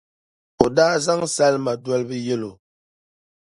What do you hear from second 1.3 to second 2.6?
salima dolibi yɛli o.